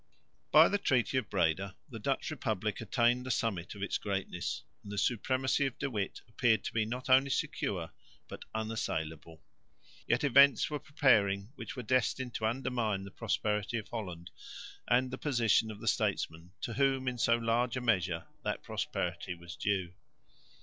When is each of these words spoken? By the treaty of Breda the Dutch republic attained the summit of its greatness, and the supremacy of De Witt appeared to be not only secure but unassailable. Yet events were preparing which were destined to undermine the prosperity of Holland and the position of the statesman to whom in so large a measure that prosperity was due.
By 0.51 0.67
the 0.67 0.79
treaty 0.79 1.17
of 1.17 1.29
Breda 1.29 1.75
the 1.87 1.99
Dutch 1.99 2.31
republic 2.31 2.81
attained 2.81 3.23
the 3.23 3.29
summit 3.29 3.75
of 3.75 3.83
its 3.83 3.99
greatness, 3.99 4.63
and 4.81 4.91
the 4.91 4.97
supremacy 4.97 5.67
of 5.67 5.77
De 5.77 5.91
Witt 5.91 6.21
appeared 6.27 6.63
to 6.63 6.73
be 6.73 6.85
not 6.87 7.07
only 7.07 7.29
secure 7.29 7.91
but 8.27 8.43
unassailable. 8.55 9.43
Yet 10.07 10.23
events 10.23 10.71
were 10.71 10.79
preparing 10.79 11.51
which 11.53 11.75
were 11.75 11.83
destined 11.83 12.33
to 12.33 12.47
undermine 12.47 13.03
the 13.03 13.11
prosperity 13.11 13.77
of 13.77 13.89
Holland 13.89 14.31
and 14.87 15.11
the 15.11 15.19
position 15.19 15.69
of 15.69 15.79
the 15.79 15.87
statesman 15.87 16.51
to 16.61 16.73
whom 16.73 17.07
in 17.07 17.19
so 17.19 17.35
large 17.37 17.77
a 17.77 17.79
measure 17.81 18.25
that 18.41 18.63
prosperity 18.63 19.35
was 19.35 19.55
due. 19.55 19.93